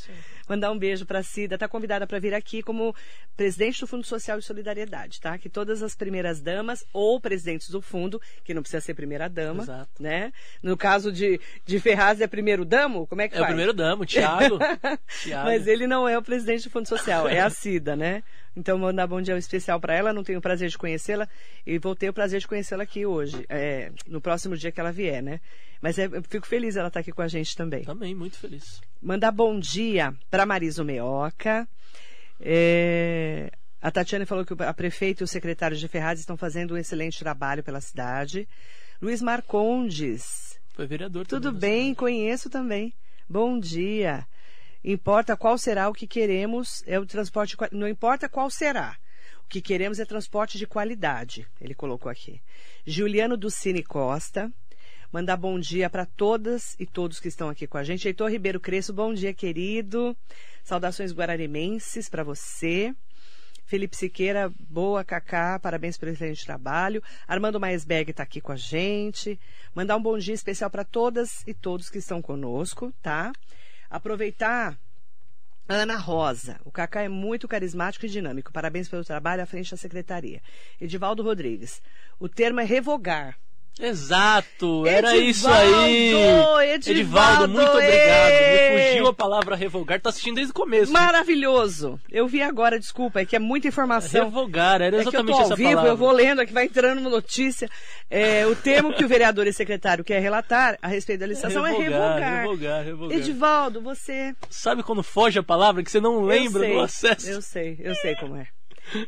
[0.48, 1.54] Mandar um beijo para a Cida.
[1.56, 2.94] Está convidada para vir aqui como
[3.37, 5.37] presidente do Fundo Social e Solidariedade, tá?
[5.38, 9.62] Que todas as primeiras damas ou presidentes do fundo, que não precisa ser primeira dama,
[9.62, 9.90] Exato.
[10.02, 10.32] né?
[10.62, 13.06] No caso de, de Ferraz é primeiro damo?
[13.06, 13.44] Como é que É faz?
[13.44, 14.59] o primeiro damo, Thiago.
[15.22, 15.44] Thiago.
[15.44, 18.22] Mas ele não é o presidente do Fundo Social, é a Cida, né?
[18.57, 20.12] Então, mandar bom dia especial para ela.
[20.12, 21.29] Não tenho o prazer de conhecê-la
[21.66, 24.90] e vou ter o prazer de conhecê-la aqui hoje, é, no próximo dia que ela
[24.90, 25.40] vier, né?
[25.83, 27.85] Mas é, eu fico feliz ela estar aqui com a gente também.
[27.85, 28.81] Também, muito feliz.
[29.03, 31.69] Mandar bom dia para Marisa Meoca.
[32.40, 36.79] É, a Tatiana falou que a prefeita e o secretário de Ferraz estão fazendo um
[36.79, 38.49] excelente trabalho pela cidade.
[39.03, 40.59] Luiz Marcondes.
[40.75, 41.61] Foi vereador Tudo também.
[41.61, 42.92] bem, conheço também.
[43.29, 44.27] Bom dia.
[44.88, 48.96] Importa qual será o que queremos, é o transporte, não importa qual será.
[49.44, 52.40] O que queremos é transporte de qualidade, ele colocou aqui.
[52.87, 54.49] Juliano Ducini Costa,
[55.11, 58.07] mandar bom dia para todas e todos que estão aqui com a gente.
[58.07, 60.16] Heitor Ribeiro Cresço, bom dia, querido.
[60.62, 62.94] Saudações guararimenses para você.
[63.64, 67.03] Felipe Siqueira, boa, Cacá, parabéns pelo excelente trabalho.
[67.27, 69.37] Armando Maesberg está aqui com a gente.
[69.75, 73.33] Mandar um bom dia especial para todas e todos que estão conosco, tá?
[73.88, 74.79] Aproveitar
[75.68, 78.53] Ana Rosa, o Cacá é muito carismático e dinâmico.
[78.53, 80.40] Parabéns pelo trabalho à frente da secretaria.
[80.81, 81.83] Edivaldo Rodrigues,
[82.20, 83.37] o termo é revogar.
[83.79, 86.73] Exato, era Edivaldo, isso aí.
[86.75, 88.31] Edivaldo, muito obrigado.
[88.75, 90.01] Me fugiu a palavra revogar.
[90.01, 90.91] Tá assistindo desde o começo.
[90.93, 92.01] Maravilhoso.
[92.11, 94.25] Eu vi agora, desculpa, é que é muita informação.
[94.25, 95.91] Revogar, era É que eu exatamente tô ao essa vivo, palavra.
[95.91, 97.69] eu vou lendo aqui, vai entrando uma notícia.
[98.11, 101.73] É, o termo que o vereador e secretário quer relatar a respeito da licitação é
[101.73, 102.41] revogar.
[102.43, 103.19] revogar, revogar.
[103.19, 104.35] Edivaldo, você.
[104.49, 107.29] Sabe quando foge a palavra que você não lembra sei, do acesso?
[107.29, 108.47] Eu sei, eu sei como é.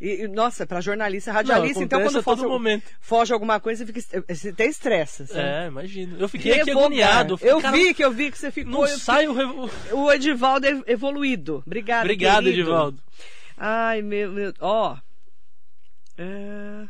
[0.00, 2.84] E, e, nossa, para jornalista, radialista, Não, então quando foge, momento.
[3.00, 5.26] foge alguma coisa, você, fica, você até estressa.
[5.26, 5.40] sabe?
[5.40, 6.16] É, imagino.
[6.18, 6.78] Eu fiquei Revogar.
[6.78, 7.38] agoniado.
[7.38, 8.72] falei, Eu cara, vi que eu vi que você ficou.
[8.72, 9.70] Não eu- sai o revo...
[9.92, 11.62] O Edivaldo é evoluído.
[11.66, 12.02] Obrigado.
[12.04, 12.60] Obrigado, querido.
[12.62, 13.02] Edivaldo.
[13.56, 14.32] Ai, meu.
[14.32, 14.96] meu ó.
[16.16, 16.86] É,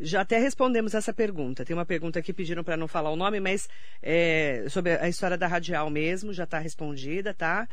[0.00, 1.64] Já até respondemos essa pergunta.
[1.64, 3.68] Tem uma pergunta que pediram para não falar o nome, mas
[4.02, 7.68] é, sobre a história da radial mesmo, já está respondida, tá?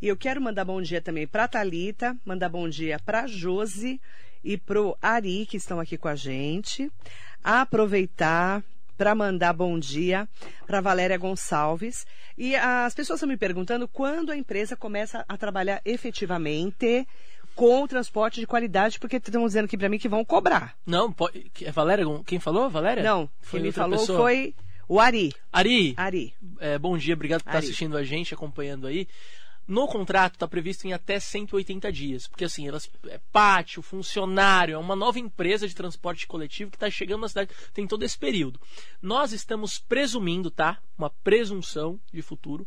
[0.00, 4.00] E eu quero mandar bom dia também para Talita, mandar bom dia para Josi
[4.44, 6.90] e pro Ari que estão aqui com a gente.
[7.42, 8.62] Aproveitar
[8.96, 10.28] para mandar bom dia
[10.66, 12.06] para Valéria Gonçalves.
[12.36, 17.06] E as pessoas estão me perguntando quando a empresa começa a trabalhar efetivamente
[17.54, 20.76] com o transporte de qualidade, porque estão dizendo aqui para mim que vão cobrar.
[20.84, 21.50] Não, pode...
[21.62, 22.04] é Valéria?
[22.26, 22.68] quem falou?
[22.68, 23.02] Valéria?
[23.02, 24.18] Não, foi quem me falou pessoa.
[24.18, 24.54] foi
[24.86, 25.32] o Ari.
[25.50, 26.34] Ari, Ari.
[26.60, 27.66] é, bom dia, obrigado por estar Ari.
[27.66, 29.08] assistindo a gente, acompanhando aí.
[29.66, 34.78] No contrato está previsto em até 180 dias, porque assim, elas, é pátio, funcionário, é
[34.78, 38.60] uma nova empresa de transporte coletivo que está chegando na cidade, tem todo esse período.
[39.02, 40.78] Nós estamos presumindo, tá?
[40.96, 42.66] Uma presunção de futuro,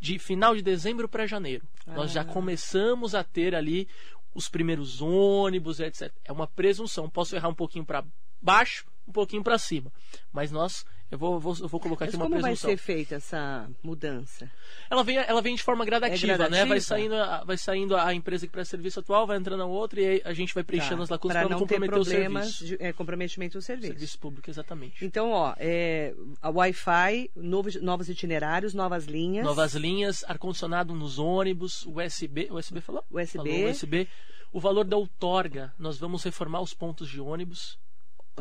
[0.00, 1.66] de final de dezembro para janeiro.
[1.86, 3.86] Nós já começamos a ter ali
[4.34, 6.10] os primeiros ônibus, etc.
[6.24, 7.10] É uma presunção.
[7.10, 8.04] Posso errar um pouquinho para
[8.40, 9.92] baixo, um pouquinho para cima,
[10.32, 12.70] mas nós eu vou, vou- eu vou colocar Mas aqui uma como vai presunção.
[12.70, 14.50] ser feita essa mudança?
[14.88, 16.36] Ela vem, ela vem de forma gradativa, É né?
[16.36, 16.66] gradativa?
[16.68, 20.00] Vai saindo, a- vai saindo a empresa que presta serviço atual, vai entrando a outra
[20.00, 22.04] e aí a gente vai preenchendo Tá, as lacunas para não não ter comprometer o
[22.04, 22.76] problemas serviço.
[22.78, 23.88] de é, comprometimento do serviço.
[23.92, 25.04] Serviço público, exatamente.
[25.04, 29.44] Então, ó, é, a Wi-Fi, novos, novos itinerários, novas linhas.
[29.44, 32.48] Novas linhas, ar-condicionado nos ônibus, USB.
[32.50, 33.04] USB falou?
[33.10, 33.36] USB.
[33.50, 34.08] Falou USB.
[34.52, 37.78] O valor da outorga, nós vamos reformar os pontos de ônibus.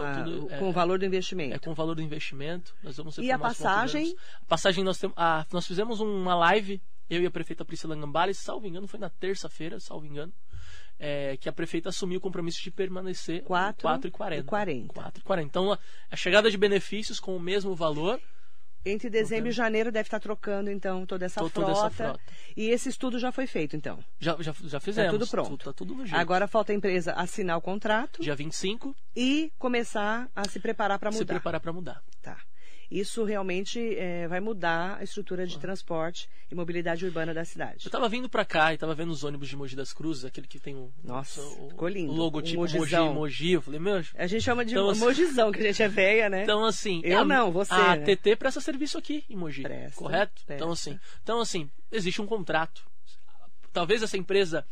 [0.01, 1.55] Então, ah, tudo é- com o valor do investimento.
[1.55, 2.75] É com o valor do investimento.
[2.83, 4.15] Nós vamos E a passagem?
[4.41, 5.15] A passagem nós temos.
[5.17, 9.09] ah, nós fizemos uma live, eu e a prefeita Priscila Gambale, salvo engano, foi na
[9.09, 10.33] terça-feira, salvo engano.
[11.01, 14.39] é, que a prefeita assumiu o compromisso de permanecer Quatro 4,40.
[14.41, 14.93] e 40.
[14.93, 15.41] 4,40.
[15.45, 15.79] Então, a-
[16.12, 18.19] a chegada de benefícios com o mesmo valor,
[18.85, 22.19] Entre dezembro e janeiro deve estar trocando, então, toda essa, To- frota, toda essa frota.
[22.55, 23.99] E esse estudo já foi feito, então.
[24.19, 25.11] já, já, já fizemos.
[25.11, 25.65] tudo pronto.
[25.65, 26.19] Tá tudo no jeito.
[26.19, 31.11] Agora falta a empresa assinar o contrato Dia 25, e começar a se preparar para
[31.11, 31.33] se mudar.
[31.33, 32.01] preparar para mudar.
[32.21, 32.37] Tá.
[32.91, 37.86] Isso realmente é, vai mudar a estrutura de transporte e mobilidade urbana da cidade.
[37.86, 40.47] Eu tava vindo pra cá e tava vendo os ônibus de Mogi das Cruzes, aquele
[40.47, 42.12] que tem o, Nossa, o, ficou lindo.
[42.12, 42.95] o logotipo Um Mogi.
[43.13, 43.52] Mogi.
[43.52, 46.30] Eu falei, meu, A gente chama de Então, assim- mojizão, que a gente é velha,
[46.30, 46.43] né?
[46.43, 46.99] Então, assim.
[47.04, 48.04] Eu a- não, você, A né?
[48.06, 49.62] TT presta serviço aqui em Mogi.
[49.62, 50.41] Presta, correto?
[50.45, 50.73] Então, presta.
[50.89, 52.84] assim, então, assim, existe um contrato.
[53.71, 54.65] Talvez essa empresa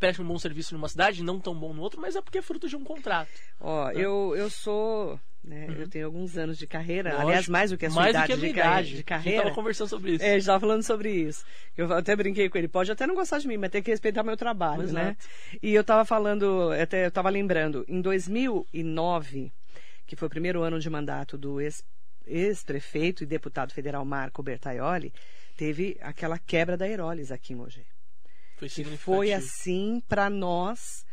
[0.00, 2.42] preste um bom serviço numa cidade, não tão bom no outro, mas é porque é
[2.42, 3.30] fruto de um contrato.
[3.60, 5.20] Ó, eu, eu sou.
[5.42, 7.14] Né, Eu tenho alguns anos de carreira, Uhum.
[7.14, 8.86] Lógico, aliás, mais do que a sua mais idade, do que a minha de, idade.
[8.88, 9.42] de A gente carreira.
[9.44, 10.24] tava conversando sobre isso.
[10.24, 11.44] É, a gente tava falando sobre isso.
[11.76, 12.68] Eu até brinquei com ele.
[12.68, 14.94] Pode até não gostar de mim, mas tem que respeitar meu trabalho, Exato.
[15.06, 15.16] né?
[15.62, 19.50] E eu tava falando, até eu tava lembrando, em 2009,
[20.06, 21.82] que foi o primeiro ano de mandato do ex-
[22.26, 25.12] ex-prefeito e deputado federal Marco Bertaioli,
[25.56, 27.84] teve aquela quebra da Heroles aqui em Mogi.
[28.56, 31.04] Foi foi assim para nós,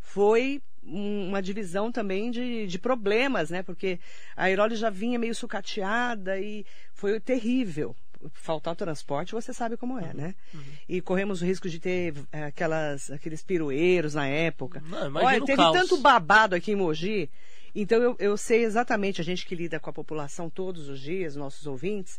[0.00, 3.62] foi uma divisão também de, de problemas, né?
[3.62, 3.98] Porque
[4.36, 7.94] a Airoli já vinha meio sucateada e foi terrível.
[8.32, 10.34] Faltar o transporte, você sabe como é, né?
[10.54, 10.60] Uhum.
[10.88, 14.82] E corremos o risco de ter eh, aquelas, aqueles pirueiros na época.
[14.86, 15.76] Não, Olha, teve caos.
[15.76, 17.30] tanto babado aqui em Mogi.
[17.82, 21.36] Então eu, eu sei exatamente, a gente que lida com a população todos os dias,
[21.36, 22.18] nossos ouvintes,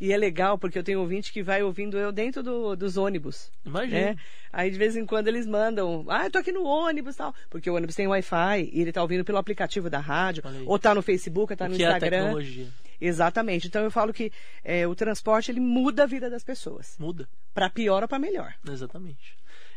[0.00, 3.50] e é legal porque eu tenho ouvinte que vai ouvindo eu dentro do- dos ônibus.
[3.64, 4.00] Imagina.
[4.00, 4.16] né?
[4.52, 7.34] Aí de vez em quando eles mandam, ah, eu tô aqui no ônibus e tal.
[7.50, 10.94] Porque o ônibus tem Wi-Fi e ele tá ouvindo pelo aplicativo da rádio, ou tá
[10.94, 12.18] no Facebook, ou tá o no que é a Instagram.
[12.24, 12.66] tecnologia?
[13.00, 13.66] Exatamente.
[13.66, 14.30] Então eu falo que
[14.62, 16.94] é, o transporte ele muda a vida das pessoas.
[16.98, 17.28] Muda.
[17.52, 18.54] Para pior ou para melhor.
[18.68, 19.36] Exatamente.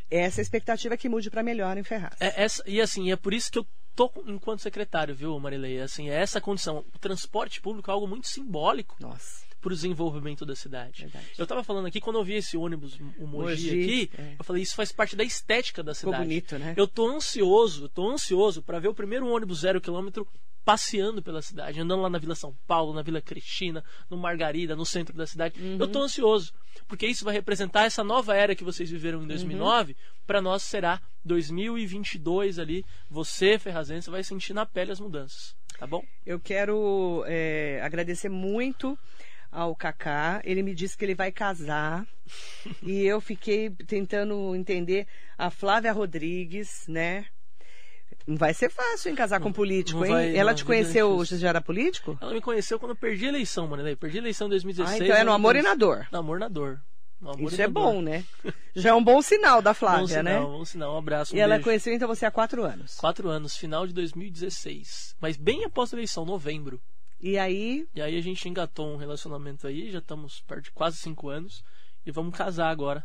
[0.10, 2.14] Essa é a expectativa que mude para melhor em Ferraz.
[2.20, 5.80] É essa, e assim, é por isso que eu tô enquanto secretário, viu, Marilei?
[5.82, 6.84] Assim, é essa condição.
[6.94, 9.45] O transporte público é algo muito simbólico Nossa.
[9.66, 11.02] Para o desenvolvimento da cidade.
[11.02, 11.26] Verdade.
[11.36, 14.36] Eu tava falando aqui, quando eu vi esse ônibus, o Mogi, Mogi, aqui, é.
[14.38, 16.30] eu falei, isso faz parte da estética da Ficou cidade.
[16.30, 16.76] bonito, né?
[16.78, 20.28] Eu tô ansioso, tô ansioso para ver o primeiro ônibus zero quilômetro
[20.64, 24.86] passeando pela cidade, andando lá na Vila São Paulo, na Vila Cristina, no Margarida, no
[24.86, 25.60] centro da cidade.
[25.60, 25.78] Uhum.
[25.80, 26.54] Eu tô ansioso,
[26.88, 29.98] porque isso vai representar essa nova era que vocês viveram em 2009, Uhum.
[30.28, 32.86] para nós será 2022 ali.
[33.10, 36.04] Você, Ferrazense, vai sentir na pele as mudanças, tá bom?
[36.24, 38.98] Eu quero é, agradecer muito
[39.56, 40.42] ao Kaká.
[40.44, 42.06] Ele me disse que ele vai casar.
[42.84, 47.26] e eu fiquei tentando entender a Flávia Rodrigues, né?
[48.28, 50.12] Não vai ser fácil em casar com político, não hein?
[50.12, 52.18] vai, Ela não, te conheceu, você já era político?
[52.20, 53.96] Ela me conheceu quando eu perdi a eleição, Marilei.
[53.96, 55.02] Perdi a eleição em 2016.
[55.02, 56.08] ah, então é no eu amor e na dor.
[56.12, 56.82] No amor na dor.
[57.40, 58.24] Isso e é bom, né?
[58.76, 60.40] Já é um bom sinal da Bom Flávia, sinal, né?
[60.58, 60.96] bom sinal.
[60.96, 61.64] Um abraço, um E ela beijo.
[61.64, 62.96] conheceu então você há quatro anos.
[62.96, 65.16] Quatro anos, final de 2016.
[65.20, 66.82] Mas bem após a eleição, novembro.
[67.20, 70.98] E aí, E aí a gente engatou um relacionamento aí, já estamos perto de quase
[70.98, 71.64] cinco anos.
[72.06, 73.04] E vamos casar agora.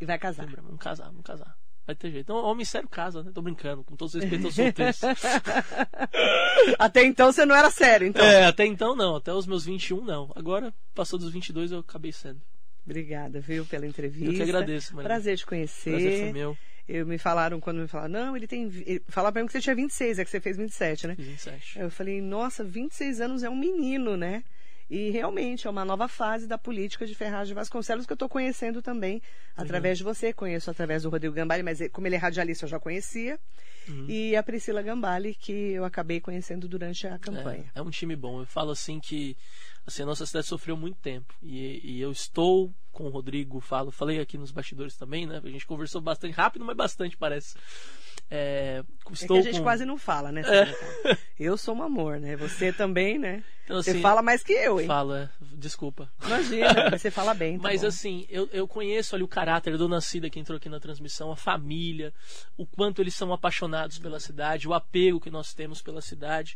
[0.00, 0.44] e vai casar.
[0.46, 0.62] Lembra?
[0.62, 1.54] Vamos casar, vamos casar.
[1.86, 2.24] Vai ter jeito.
[2.24, 3.30] Então, homem sério casa, né?
[3.34, 5.00] Tô brincando, com todo respeito aos solteiros.
[6.78, 8.24] Até então você não era sério, então.
[8.24, 9.16] é, até então não.
[9.16, 10.30] Até os meus 21 não.
[10.34, 12.40] Agora, passou dos 22, eu acabei sendo.
[12.84, 14.30] Obrigada, viu, pela entrevista.
[14.30, 15.08] Eu que agradeço, Maria.
[15.08, 15.90] Prazer te conhecer.
[15.90, 16.56] Prazer foi meu.
[16.88, 18.62] Eu me falaram, quando me falaram, não, ele tem.
[18.86, 21.14] ele- Falaram pra mim que você tinha 26, é que você fez 27, né?
[21.14, 21.78] Fiz 27.
[21.78, 24.42] Eu falei, nossa, 26 anos é um menino, né?
[24.90, 28.28] E realmente é uma nova fase da política de Ferraz de Vasconcelos que eu estou
[28.28, 29.20] conhecendo também
[29.56, 30.32] através de você.
[30.32, 33.38] Conheço através do Rodrigo Gambale, mas ele- como ele é radialista eu já conhecia.
[33.86, 34.06] Uhum.
[34.08, 37.70] E a Priscila Gambale, que eu acabei conhecendo durante a campanha.
[37.74, 38.40] É, é um time bom.
[38.40, 39.36] Eu falo assim que
[39.86, 41.34] assim, a nossa cidade sofreu muito tempo.
[41.42, 45.40] E, e eu estou com o Rodrigo, falo, falei aqui nos bastidores também, né?
[45.42, 47.56] A gente conversou bastante rápido, mas bastante parece.
[48.30, 50.42] É, É estou que a gente com- quase não fala, né?
[50.42, 51.18] secretário?
[51.38, 52.36] Eu sou um amor, né?
[52.36, 53.42] Você também, né?
[53.64, 54.86] Então, Você assim, fala mais que eu, hein?
[54.86, 56.10] Falo, é, desculpa.
[56.24, 57.56] Imagina, mas você fala bem.
[57.56, 57.86] tá Mas bom.
[57.88, 61.30] assim, eu, eu conheço ali o caráter da Dona Cida que entrou aqui na transmissão,
[61.32, 62.12] a família,
[62.56, 66.54] o quanto eles são apaixonados pela cidade, o apego que nós temos pela cidade.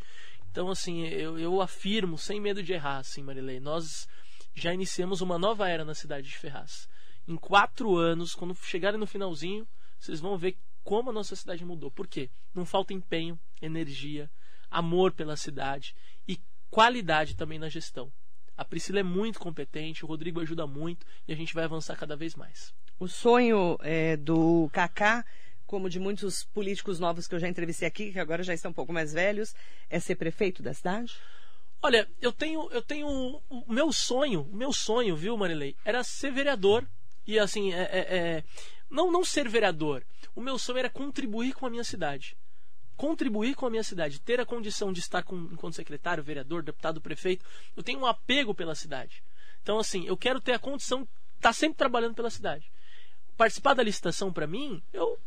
[0.50, 4.06] Então, assim, eu, eu afirmo, sem medo de errar, assim, Marilei, nós
[4.54, 6.86] já iniciamos uma nova era na cidade de Ferraz.
[7.26, 9.66] Em quatro anos, quando chegarem no finalzinho,
[9.98, 11.90] vocês vão ver como a nossa cidade mudou.
[11.90, 12.30] Por quê?
[12.54, 14.30] Não falta empenho, energia,
[14.70, 15.94] amor pela cidade
[16.26, 16.38] e
[16.70, 18.12] qualidade também na gestão.
[18.56, 22.16] A Priscila é muito competente, o Rodrigo ajuda muito e a gente vai avançar cada
[22.16, 22.74] vez mais.
[22.98, 25.24] O sonho é, do Kaká,
[25.66, 28.74] como de muitos políticos novos que eu já entrevistei aqui, que agora já estão um
[28.74, 29.54] pouco mais velhos,
[29.88, 31.14] é ser prefeito da cidade?
[31.82, 36.30] Olha, eu tenho, eu tenho o meu sonho, o meu sonho, viu, Marilei, era ser
[36.30, 36.86] vereador
[37.26, 38.44] e assim, é, é- é-
[38.88, 40.04] não não ser vereador.
[40.34, 42.36] O meu sonho era contribuir com a minha cidade,
[42.96, 47.00] contribuir com a minha cidade, ter a condição de estar com, enquanto secretário, vereador, deputado,
[47.00, 47.44] prefeito.
[47.76, 49.22] Eu tenho um apego pela cidade.
[49.62, 52.70] Então, assim, eu quero ter a condição de estar sempre trabalhando pela cidade.
[53.36, 55.18] Participar da licitação para mim, eu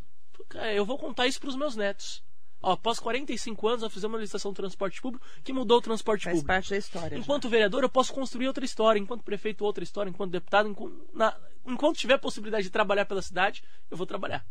[0.74, 2.22] eu vou contar isso para os meus netos.
[2.62, 6.24] Ó, após 45 anos, nós fizemos uma licitação de transporte público que mudou o transporte
[6.24, 6.46] Faz público.
[6.46, 7.10] parte da história.
[7.10, 7.16] já.
[7.22, 8.98] Enquanto vereador, eu posso construir outra história.
[8.98, 10.08] Enquanto prefeito, outra história.
[10.10, 14.44] Enquanto deputado, enquanto, na- enquanto tiver possibilidade de trabalhar pela cidade, eu vou trabalhar.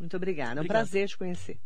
[0.00, 0.60] Muito obrigada.
[0.60, 1.58] É um prazer te conhecer.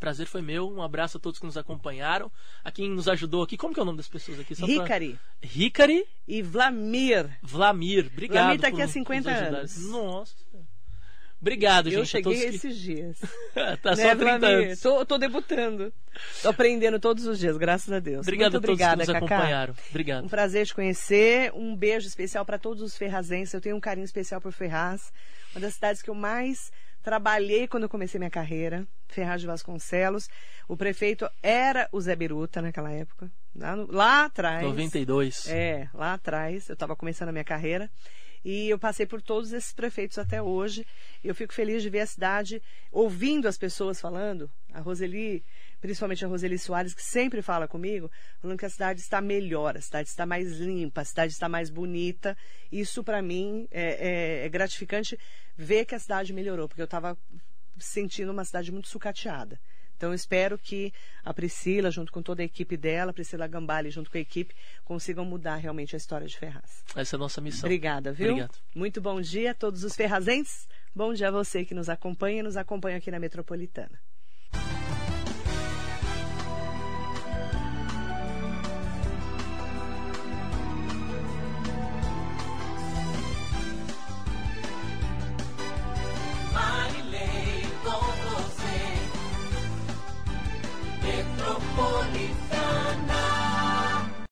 [0.00, 0.68] Prazer foi meu.
[0.70, 2.30] Um abraço a todos que nos acompanharam.
[2.64, 3.56] A quem nos ajudou aqui.
[3.56, 4.54] Como que é o nome das pessoas aqui?
[4.54, 7.30] Só pra- Ricari Ricari e Vlamir.
[7.42, 8.10] Vlamir.
[8.12, 8.44] Obrigado.
[8.44, 9.58] Vlamir tá aqui há 50 nos ajudar.
[9.58, 9.90] anos.
[9.90, 10.34] Nossa.
[11.40, 11.96] Obrigado, gente.
[11.96, 12.56] eu a cheguei todos que...
[12.56, 13.18] esses dias.
[13.82, 14.66] tá só né, 30 Vlamir?
[14.66, 14.80] anos.
[14.80, 15.92] Tô, tô debutando.
[16.42, 18.20] Tô aprendendo todos os dias, graças a Deus.
[18.26, 19.34] Obrigado Muito a todos obrigada, que nos Cacá.
[19.36, 19.74] acompanharam.
[19.74, 20.28] Um Obrigado.
[20.28, 21.52] prazer te conhecer.
[21.54, 23.52] Um beijo especial para todos os ferrazenses.
[23.54, 25.12] Eu tenho um carinho especial por Ferraz,
[25.54, 26.70] uma das cidades que eu mais
[27.06, 28.84] trabalhei quando eu comecei minha carreira.
[29.06, 30.28] Ferraz de Vasconcelos.
[30.66, 33.30] O prefeito era o Zé Biruta naquela época.
[33.54, 34.64] Lá, no- lá atrás.
[34.64, 35.46] 92.
[35.48, 36.68] É, lá atrás.
[36.68, 37.88] Eu estava começando a minha carreira.
[38.48, 40.86] E eu passei por todos esses prefeitos até hoje.
[41.24, 44.48] Eu fico feliz de ver a cidade ouvindo as pessoas falando.
[44.72, 45.44] A Roseli,
[45.80, 48.08] principalmente a Roseli Soares, que sempre fala comigo,
[48.40, 51.70] falando que a cidade está melhor, a cidade está mais limpa, a cidade está mais
[51.70, 52.38] bonita.
[52.70, 55.18] Isso, para mim, é, é, é gratificante
[55.56, 57.18] ver que a cidade melhorou, porque eu estava
[57.76, 59.58] sentindo uma cidade muito sucateada.
[59.96, 60.92] Então, eu espero que
[61.24, 64.54] a Priscila, junto com toda a equipe dela, a Priscila Gambale, junto com a equipe,
[64.84, 66.84] consigam mudar realmente a história de Ferraz.
[66.94, 67.66] Essa é a nossa missão.
[67.66, 68.32] Obrigada, viu?
[68.32, 68.58] Obrigado.
[68.74, 70.68] Muito bom dia a todos os ferrazenses.
[70.94, 73.98] Bom dia a você que nos acompanha e nos acompanha aqui na Metropolitana.